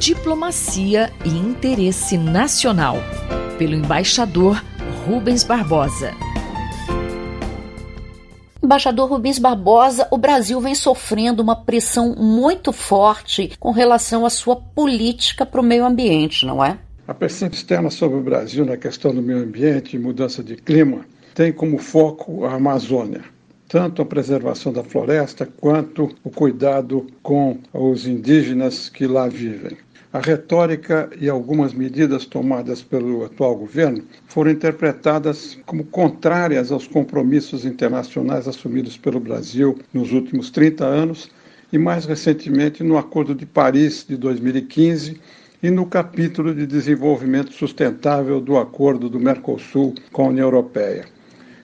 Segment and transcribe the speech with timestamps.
[0.00, 2.96] Diplomacia e Interesse Nacional,
[3.58, 4.64] pelo embaixador
[5.04, 6.14] Rubens Barbosa.
[8.62, 14.56] Embaixador Rubens Barbosa, o Brasil vem sofrendo uma pressão muito forte com relação à sua
[14.56, 16.78] política para o meio ambiente, não é?
[17.06, 21.04] A pressão externa sobre o Brasil na questão do meio ambiente e mudança de clima
[21.34, 23.20] tem como foco a Amazônia,
[23.68, 29.76] tanto a preservação da floresta quanto o cuidado com os indígenas que lá vivem.
[30.12, 37.64] A retórica e algumas medidas tomadas pelo atual governo foram interpretadas como contrárias aos compromissos
[37.64, 41.30] internacionais assumidos pelo Brasil nos últimos 30 anos
[41.72, 45.20] e, mais recentemente, no Acordo de Paris de 2015
[45.62, 51.04] e no capítulo de desenvolvimento sustentável do Acordo do Mercosul com a União Europeia.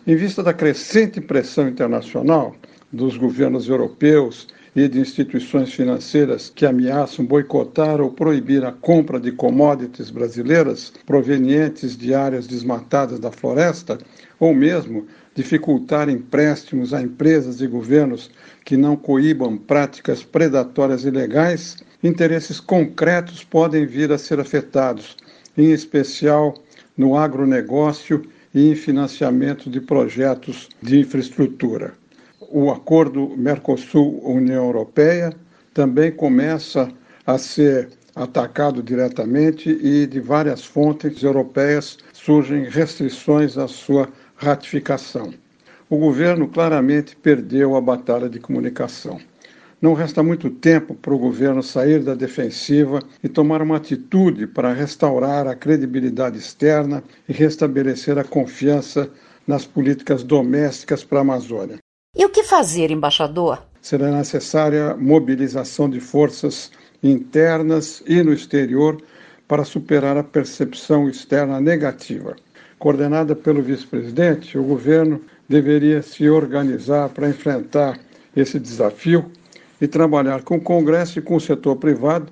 [0.06, 2.54] Em vista da crescente pressão internacional
[2.92, 9.32] dos governos europeus e de instituições financeiras que ameaçam boicotar ou proibir a compra de
[9.32, 13.96] commodities brasileiras provenientes de áreas desmatadas da floresta,
[14.38, 18.30] ou mesmo dificultar empréstimos a empresas e governos
[18.66, 25.16] que não coíbam práticas predatórias ilegais, interesses concretos podem vir a ser afetados,
[25.56, 26.52] em especial
[26.94, 28.22] no agronegócio
[28.54, 31.94] e em financiamento de projetos de infraestrutura
[32.50, 35.32] o acordo Mercosul-União Europeia
[35.74, 36.88] também começa
[37.26, 45.34] a ser atacado diretamente e de várias fontes europeias surgem restrições à sua ratificação.
[45.88, 49.20] O governo claramente perdeu a batalha de comunicação.
[49.80, 54.72] Não resta muito tempo para o governo sair da defensiva e tomar uma atitude para
[54.72, 59.10] restaurar a credibilidade externa e restabelecer a confiança
[59.46, 61.78] nas políticas domésticas para a Amazônia.
[62.18, 63.62] E o que fazer, embaixador?
[63.82, 68.96] Será necessária mobilização de forças internas e no exterior
[69.46, 72.34] para superar a percepção externa negativa.
[72.78, 78.00] Coordenada pelo vice-presidente, o governo deveria se organizar para enfrentar
[78.34, 79.30] esse desafio
[79.78, 82.30] e trabalhar com o Congresso e com o setor privado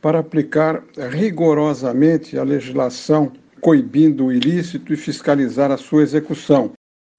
[0.00, 6.72] para aplicar rigorosamente a legislação coibindo o ilícito e fiscalizar a sua execução,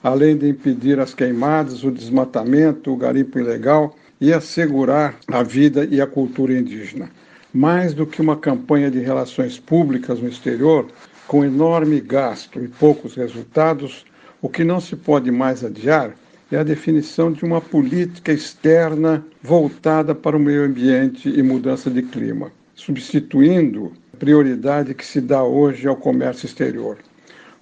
[0.06, 6.00] além de impedir as queimadas, o desmatamento, o garimpo ilegal e assegurar a vida e
[6.00, 7.10] a cultura indígena.
[7.52, 10.86] Mais do que uma campanha de relações públicas no exterior,
[11.26, 14.06] com enorme gasto e poucos resultados,
[14.44, 16.12] o que não se pode mais adiar
[16.52, 22.04] é a definição de uma política externa voltada para o meio ambiente e mudança de
[22.04, 27.00] clima, substituindo a prioridade que se dá hoje ao comércio exterior.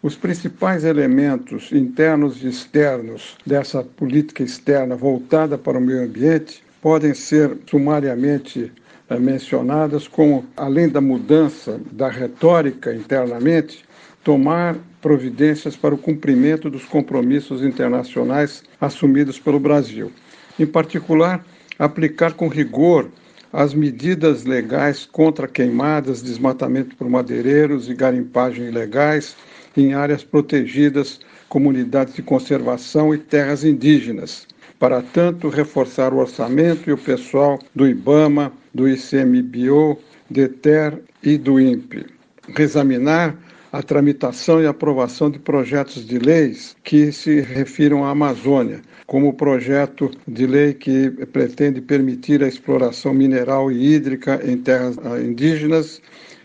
[0.04, 7.14] Os principais elementos internos e externos dessa política externa voltada para o meio ambiente podem
[7.14, 8.70] ser sumariamente
[9.10, 13.86] eh, mencionadas como, além da mudança da retórica internamente,
[14.26, 20.12] tomar providências para o cumprimento dos compromissos internacionais assumidos pelo Brasil.
[20.60, 21.46] Em particular,
[21.80, 23.10] aplicar com rigor
[23.54, 29.36] as medidas legais contra queimadas, desmatamento por madeireiros e garimpagem ilegais,
[29.78, 34.48] em áreas protegidas, comunidades de conservação e terras indígenas.
[34.80, 40.00] Para tanto, reforçar o orçamento e o pessoal do IBAMA, do ICMBio,
[40.32, 42.08] DETER e do INPE.
[42.56, 43.38] Reexaminar
[43.74, 49.34] a tramitação e aprovação de projetos de leis que se refiram à Amazônia, como o
[49.34, 54.96] projeto de lei que pretende permitir a exploração mineral e hídrica em terras
[55.26, 56.00] indígenas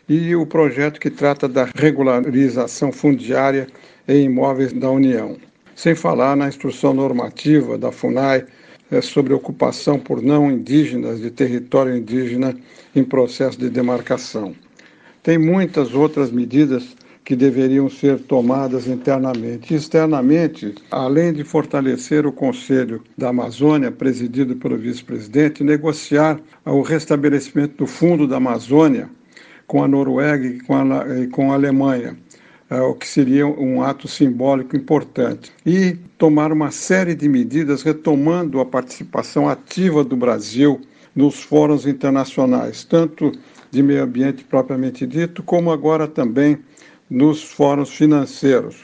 [0.09, 3.67] e o projeto que trata da regularização fundiária
[4.09, 5.37] em imóveis da União.
[5.77, 8.47] Sem falar na instrução normativa da FUNAI
[8.91, 12.57] eh, sobre ocupação por não indígenas de território indígena
[12.97, 14.55] em processo de demarcação.
[15.23, 16.97] Tem muitas outras medidas
[17.29, 19.75] que deveriam ser tomadas internamente.
[19.75, 27.87] Externamente, além de fortalecer o Conselho da Amazônia, presidido pelo vice-presidente, negociar o restabelecimento do
[27.87, 29.11] Fundo da Amazônia,
[29.67, 32.17] com a Noruega e com a, e com a Alemanha,
[32.71, 35.53] é, o que seria um ato simbólico importante.
[35.67, 40.81] E tomar uma série de medidas retomando a participação ativa do Brasil
[41.15, 43.33] nos fóruns internacionais, tanto
[43.71, 46.59] de meio ambiente propriamente dito, como agora também
[47.11, 48.77] nos fóruns financeiros.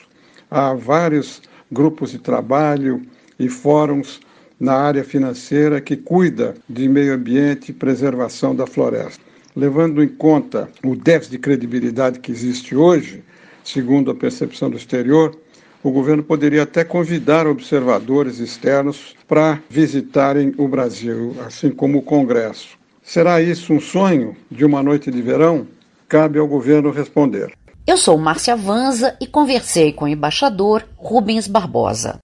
[0.51, 3.03] Há vários grupos de trabalho
[3.39, 4.21] e fóruns
[4.59, 10.69] na área financeira que cuida de meio ambiente e preservação da floresta levando em conta
[10.85, 13.23] o déficit de credibilidade que existe hoje,
[13.63, 15.37] segundo a percepção do exterior,
[15.83, 22.79] o governo poderia até convidar observadores externos para visitarem o Brasil, assim como o Congresso.
[23.03, 25.67] Será isso um sonho de uma noite de verão?
[26.09, 27.53] Cabe ao governo responder.
[27.87, 32.19] Eu sou Márcia Vanza e conversei com o embaixador Rubens Barbosa.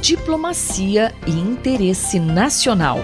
[0.00, 2.96] Diplomacia e interesse nacional,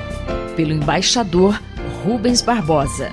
[0.57, 1.61] pelo embaixador
[2.03, 3.11] Rubens Barbosa.